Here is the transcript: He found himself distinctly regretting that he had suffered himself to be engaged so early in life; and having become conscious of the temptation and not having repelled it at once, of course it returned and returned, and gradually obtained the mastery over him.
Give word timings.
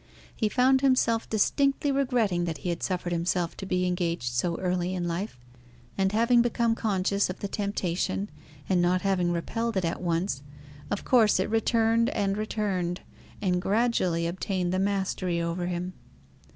He 0.35 0.49
found 0.49 0.81
himself 0.81 1.29
distinctly 1.29 1.91
regretting 1.91 2.45
that 2.45 2.57
he 2.65 2.69
had 2.69 2.81
suffered 2.81 3.13
himself 3.13 3.55
to 3.57 3.67
be 3.67 3.85
engaged 3.85 4.33
so 4.33 4.57
early 4.57 4.95
in 4.95 5.07
life; 5.07 5.37
and 5.95 6.11
having 6.11 6.41
become 6.41 6.73
conscious 6.73 7.29
of 7.29 7.37
the 7.39 7.47
temptation 7.47 8.31
and 8.67 8.81
not 8.81 9.03
having 9.03 9.31
repelled 9.31 9.77
it 9.77 9.85
at 9.85 10.01
once, 10.01 10.41
of 10.89 11.05
course 11.05 11.39
it 11.39 11.51
returned 11.51 12.09
and 12.09 12.35
returned, 12.35 13.01
and 13.43 13.61
gradually 13.61 14.25
obtained 14.25 14.73
the 14.73 14.79
mastery 14.79 15.39
over 15.39 15.67
him. 15.67 15.93